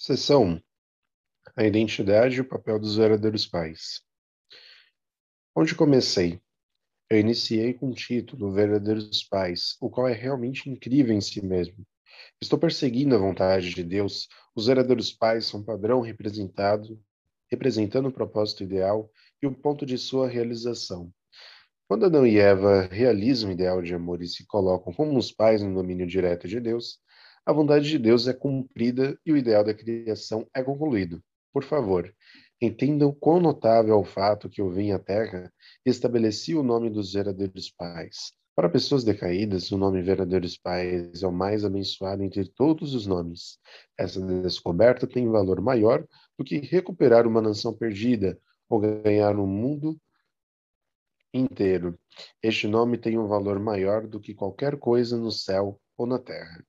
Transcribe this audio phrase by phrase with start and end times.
[0.00, 0.60] Seção 1.
[1.56, 4.00] A identidade e o papel dos verdadeiros pais.
[5.56, 6.40] Onde comecei?
[7.10, 11.84] Eu iniciei com o título Verdadeiros Pais, o qual é realmente incrível em si mesmo.
[12.40, 14.28] Estou perseguindo a vontade de Deus.
[14.54, 17.02] Os verdadeiros pais são padrão representado,
[17.50, 19.10] representando o propósito ideal
[19.42, 21.12] e o ponto de sua realização.
[21.88, 25.60] Quando Adão e Eva realizam o ideal de amor e se colocam como os pais
[25.60, 27.00] no domínio direto de Deus,
[27.48, 31.24] a vontade de Deus é cumprida e o ideal da criação é concluído.
[31.50, 32.14] Por favor,
[32.60, 35.50] entendam quão notável é o fato que eu vim à Terra
[35.86, 38.34] e estabeleci o nome dos verdadeiros pais.
[38.54, 43.58] Para pessoas decaídas, o nome verdadeiros pais é o mais abençoado entre todos os nomes.
[43.96, 48.38] Essa descoberta tem valor maior do que recuperar uma nação perdida
[48.68, 49.98] ou ganhar um mundo
[51.32, 51.98] inteiro.
[52.42, 56.62] Este nome tem um valor maior do que qualquer coisa no céu ou na terra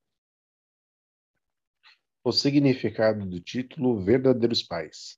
[2.29, 5.17] o significado do título Verdadeiros Pais.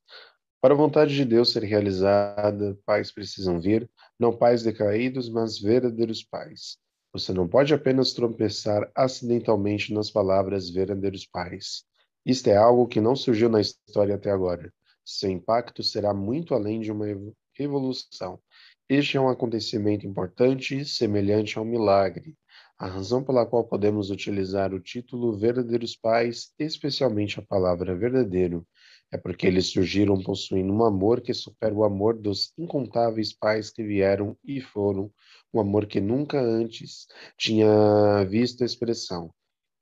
[0.62, 6.23] Para a vontade de Deus ser realizada, pais precisam vir, não pais decaídos, mas verdadeiros
[6.23, 6.77] pais.
[7.12, 11.84] Você não pode apenas tropeçar acidentalmente nas palavras verdadeiros pais.
[12.26, 14.73] Isto é algo que não surgiu na história até agora.
[15.04, 17.07] Seu impacto será muito além de uma
[17.54, 18.39] revolução.
[18.87, 22.37] Este é um acontecimento importante, semelhante a um milagre.
[22.82, 28.68] A razão pela qual podemos utilizar o título Verdadeiros Pais, especialmente a palavra verdadeiro,
[29.12, 33.84] é porque eles surgiram possuindo um amor que supera o amor dos incontáveis pais que
[33.84, 35.13] vieram e foram,
[35.54, 37.05] um amor que nunca antes
[37.38, 39.32] tinha visto a expressão.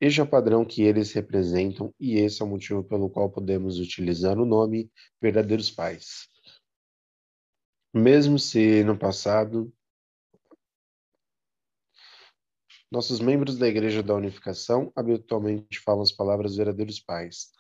[0.02, 3.80] Este é o padrão que eles representam e esse é o motivo pelo qual podemos
[3.80, 4.92] utilizar o nome
[5.22, 6.28] Verdadeiros Pais.
[7.94, 9.72] Mesmo se no passado
[12.92, 17.52] Nossos membros da Igreja da Unificação habitualmente falam as palavras verdadeiros pais.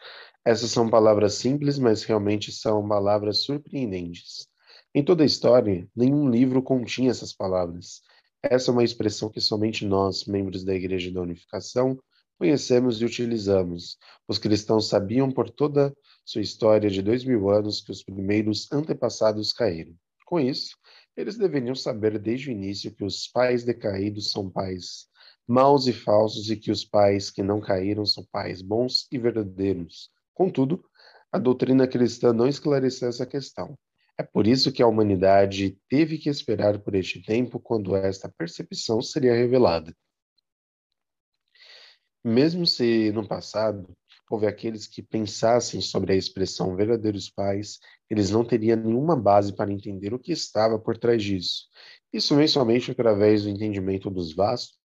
[0.43, 4.47] Essas são palavras simples, mas realmente são palavras surpreendentes.
[4.91, 8.01] Em toda a história, nenhum livro continha essas palavras.
[8.41, 11.95] Essa é uma expressão que somente nós, membros da Igreja da Unificação,
[12.39, 13.99] conhecemos e utilizamos.
[14.27, 15.95] Os cristãos sabiam por toda
[16.25, 19.93] sua história de dois mil anos que os primeiros antepassados caíram.
[20.25, 20.75] Com isso,
[21.15, 25.07] eles deveriam saber desde o início que os pais decaídos são pais
[25.49, 30.11] maus e falsos, e que os pais que não caíram são pais bons e verdadeiros.
[30.31, 30.85] Contudo,
[31.31, 33.75] a doutrina cristã não esclareceu essa questão.
[34.15, 39.01] É por isso que a humanidade teve que esperar por este tempo quando esta percepção
[39.01, 39.91] seria revelada.
[42.23, 43.91] Mesmo se no passado
[44.29, 49.71] houve aqueles que pensassem sobre a expressão verdadeiros pais, eles não teriam nenhuma base para
[49.71, 51.65] entender o que estava por trás disso.
[52.13, 54.78] Isso vem somente através do entendimento dos vastos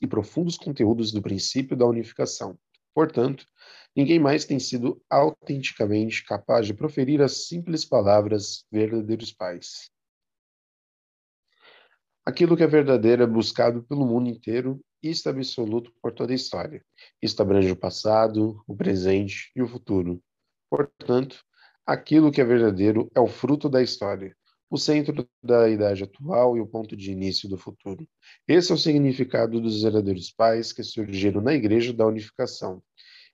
[0.00, 2.58] e profundos conteúdos do princípio da unificação.
[2.94, 3.46] Portanto,
[3.94, 9.90] ninguém mais tem sido autenticamente capaz de proferir as simples palavras verdadeiros pais.
[12.24, 16.36] Aquilo que é verdadeiro é buscado pelo mundo inteiro e está absoluto por toda a
[16.36, 16.84] história.
[17.22, 20.22] Isto abrange o passado, o presente e o futuro.
[20.68, 21.42] Portanto,
[21.86, 24.36] aquilo que é verdadeiro é o fruto da história,
[24.70, 28.06] o centro da idade atual e o ponto de início do futuro.
[28.46, 32.80] Esse é o significado dos verdadeiros pais que surgiram na Igreja da Unificação.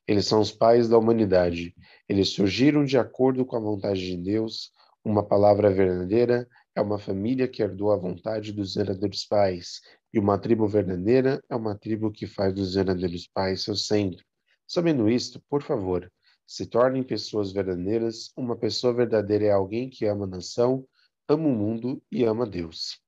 [0.09, 1.75] Eles são os pais da humanidade.
[2.09, 4.71] Eles surgiram de acordo com a vontade de Deus.
[5.05, 9.81] Uma palavra verdadeira é uma família que herdou a vontade dos verdadeiros pais.
[10.15, 14.25] E uma tribo verdadeira é uma tribo que faz dos verdadeiros pais seu centro.
[14.67, 16.11] Sabendo isto, por favor,
[16.47, 18.33] se tornem pessoas verdadeiras.
[18.37, 20.87] Uma pessoa verdadeira é alguém que ama a nação,
[21.29, 23.01] ama o mundo e ama Deus.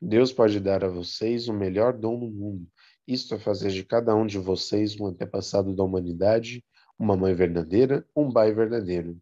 [0.00, 2.66] Deus pode dar a vocês o melhor dom do mundo.
[3.06, 6.64] Isto é fazer de cada um de vocês um antepassado da humanidade,
[6.98, 9.16] uma mãe verdadeira, um pai verdadeiro.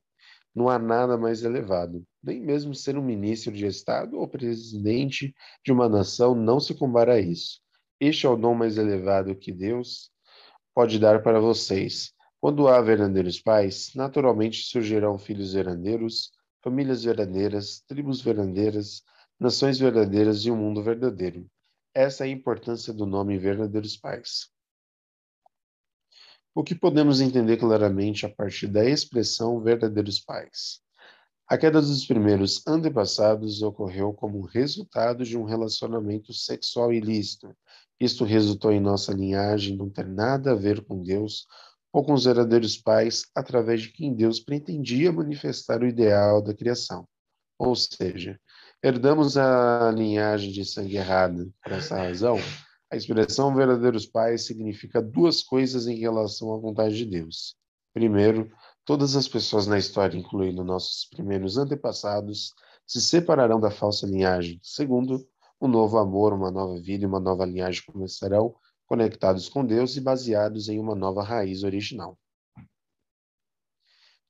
[0.55, 2.05] Não há nada mais elevado.
[2.23, 5.35] Nem mesmo ser um ministro de Estado ou presidente
[5.65, 7.61] de uma nação não se compara a isso.
[7.99, 10.11] Este é o dom mais elevado que Deus
[10.75, 12.13] pode dar para vocês.
[12.41, 19.03] Quando há verdadeiros pais, naturalmente surgirão filhos verdadeiros, famílias verdadeiras, tribos verdadeiras,
[19.39, 21.47] nações verdadeiras e um mundo verdadeiro.
[21.95, 24.51] Essa é a importância do nome Verdadeiros Pais.
[26.55, 30.81] O que podemos entender claramente a partir da expressão verdadeiros pais?
[31.49, 37.57] A queda dos primeiros antepassados ocorreu como resultado de um relacionamento sexual ilícito.
[37.99, 41.47] Isto resultou em nossa linhagem não ter nada a ver com Deus
[41.93, 47.07] ou com os verdadeiros pais através de quem Deus pretendia manifestar o ideal da criação.
[47.59, 48.41] Ou seja,
[48.83, 51.49] herdamos a linhagem de sangue errada.
[51.63, 52.39] Por essa razão,
[52.93, 57.55] A expressão verdadeiros pais significa duas coisas em relação à vontade de Deus.
[57.95, 58.51] Primeiro,
[58.85, 62.53] todas as pessoas na história, incluindo nossos primeiros antepassados,
[62.85, 64.59] se separarão da falsa linhagem.
[64.61, 65.25] Segundo,
[65.61, 68.57] um novo amor, uma nova vida e uma nova linhagem começarão
[68.91, 72.19] conectados com Deus e baseados em uma nova raiz original.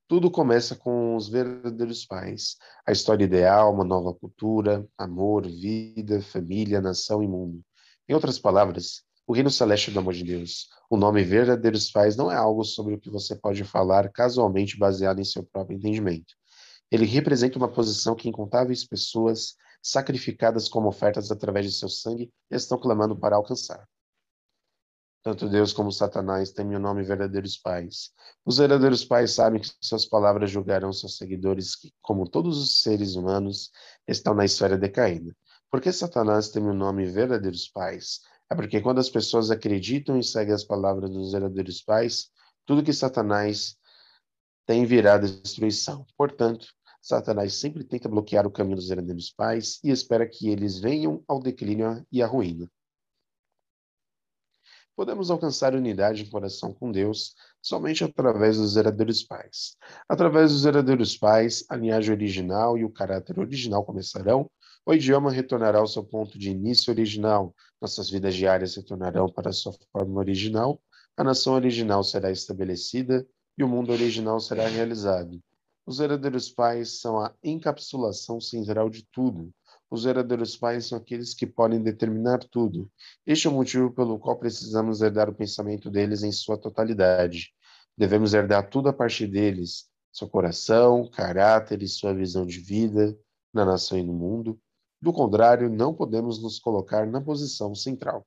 [0.07, 2.59] Tudo começa com os verdadeiros pais.
[2.87, 7.63] A história ideal, uma nova cultura, amor, vida, família, nação e mundo.
[8.07, 10.69] Em outras palavras, o reino celeste do amor de Deus.
[10.91, 15.21] O nome verdadeiros pais não é algo sobre o que você pode falar casualmente baseado
[15.21, 16.35] em seu próprio entendimento.
[16.91, 22.79] Ele representa uma posição que incontáveis pessoas, sacrificadas como ofertas através de seu sangue, estão
[22.79, 23.89] clamando para alcançar.
[25.23, 28.11] Tanto Deus como Satanás temem o nome verdadeiros pais.
[28.45, 33.17] Os verdadeiros pais sabem que suas palavras julgarão seus seguidores que, como todos os seres
[33.17, 33.71] humanos,
[34.09, 35.37] estão na esfera decaída.
[35.71, 38.21] Por que Satanás teme o nome verdadeiros pais?
[38.51, 42.31] É porque quando as pessoas acreditam e seguem as palavras dos verdadeiros pais,
[42.65, 43.77] tudo que Satanás
[44.67, 46.07] tem virá destruição.
[46.17, 46.67] Portanto,
[47.03, 51.41] Satanás sempre tenta bloquear o caminho dos verdadeiros pais e espera que eles venham ao
[51.41, 52.71] declínio e à ruína.
[55.01, 59.75] Podemos alcançar unidade em coração com Deus somente através dos verdadeiros pais.
[60.07, 64.51] Através dos verdadeiros pais, a linhagem original e o caráter original começarão,
[64.85, 69.73] o idioma retornará ao seu ponto de início original, nossas vidas diárias retornarão para sua
[69.91, 70.79] forma original,
[71.17, 73.27] a nação original será estabelecida
[73.57, 75.41] e o mundo original será realizado.
[75.87, 79.51] Os verdadeiros pais são a encapsulação central de tudo.
[79.91, 82.91] Os verdadeiros pais são aqueles que podem determinar tudo.
[83.27, 87.53] Este é o motivo pelo qual precisamos herdar o pensamento deles em sua totalidade.
[87.97, 93.19] Devemos herdar tudo a partir deles: seu coração, caráter e sua visão de vida,
[93.53, 94.61] na nação e no mundo.
[95.03, 98.27] Do contrário, não podemos nos colocar na posição central.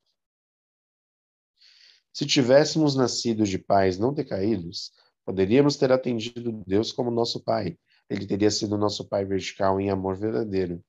[2.12, 4.92] Se tivéssemos nascido de pais não decaídos,
[5.26, 7.78] Poderíamos ter atendido Deus como nosso Pai.
[8.10, 10.84] Ele teria sido nosso Pai vertical em amor verdadeiro.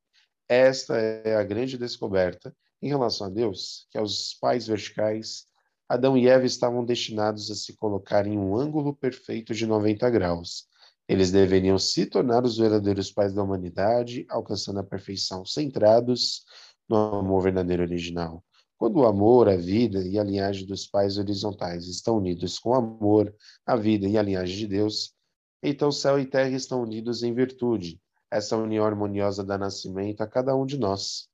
[0.49, 5.46] Esta é a grande descoberta em relação a Deus, que aos pais verticais,
[5.88, 10.67] Adão e Eva estavam destinados a se colocar em um ângulo perfeito de 90 graus.
[11.08, 16.44] Eles deveriam se tornar os verdadeiros pais da humanidade, alcançando a perfeição, centrados
[16.88, 18.44] no amor verdadeiro original.
[18.76, 22.75] Quando o amor, a vida e a linhagem dos pais horizontais estão unidos com o
[22.75, 25.14] amor, a vida e a linhagem de Deus,
[25.62, 27.99] então céu e terra estão unidos em virtude,
[28.34, 31.28] essa união harmoniosa dá nascimento a cada um de nós.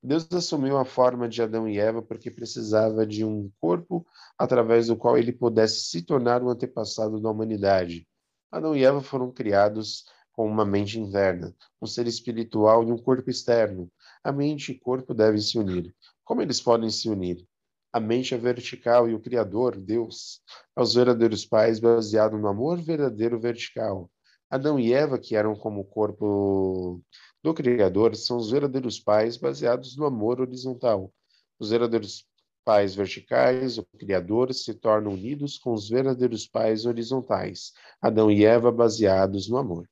[0.00, 4.06] Deus assumiu a forma de Adão e Eva porque precisava de um corpo
[4.38, 8.06] através do qual ele pudesse se tornar o antepassado da humanidade.
[8.48, 13.28] Adão e Eva foram criados com uma mente interna, um ser espiritual e um corpo
[13.28, 13.90] externo.
[14.22, 15.92] A mente e corpo devem se unir.
[16.22, 17.44] Como eles podem se unir?
[17.92, 20.40] A mente é vertical e o Criador, Deus,
[20.76, 24.08] é os verdadeiros pais baseado no amor verdadeiro vertical.
[24.50, 27.02] Adão e Eva, que eram como o corpo
[27.42, 31.12] do Criador, são os verdadeiros pais baseados no amor horizontal.
[31.58, 32.26] Os verdadeiros
[32.64, 38.70] pais verticais, o Criador, se tornam unidos com os verdadeiros pais horizontais, Adão e Eva
[38.70, 39.88] baseados no amor.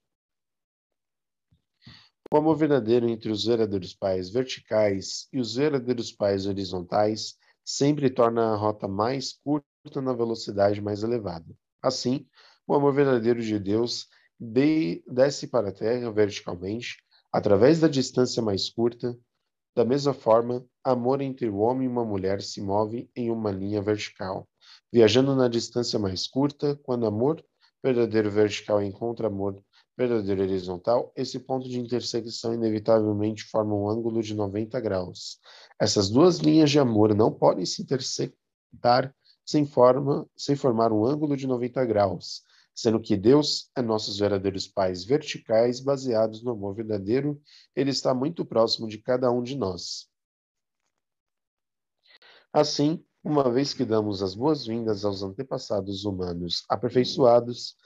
[2.32, 8.52] O amor verdadeiro entre os verdadeiros pais verticais e os verdadeiros pais horizontais sempre torna
[8.52, 11.56] a rota mais curta na velocidade mais elevada.
[11.80, 12.26] Assim,
[12.66, 16.96] o amor verdadeiro de Deus desce para a terra verticalmente,
[17.32, 19.18] através da distância mais curta.
[19.74, 23.82] Da mesma forma, amor entre o homem e uma mulher se move em uma linha
[23.82, 24.48] vertical,
[24.92, 27.44] viajando na distância mais curta, quando amor
[27.82, 29.62] verdadeiro vertical encontra amor
[29.96, 35.38] verdadeiro horizontal, esse ponto de intersecção inevitavelmente forma um ângulo de 90 graus.
[35.80, 39.14] Essas duas linhas de amor não podem se intersectar
[39.44, 42.42] sem, forma, sem formar um ângulo de 90 graus,
[42.76, 47.40] sendo que Deus é nossos verdadeiros pais verticais, baseados no amor verdadeiro,
[47.74, 50.10] ele está muito próximo de cada um de nós.
[52.52, 57.76] Assim, uma vez que damos as boas-vindas aos antepassados humanos aperfeiçoados,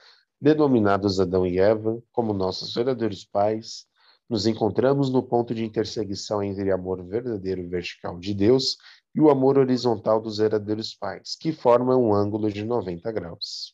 [0.41, 3.85] denominados Adão e Eva como nossos verdadeiros pais,
[4.29, 8.75] nos encontramos no ponto de intersecção entre amor verdadeiro vertical de Deus
[9.15, 13.73] e o amor horizontal dos verdadeiros pais, que formam um ângulo de 90 graus.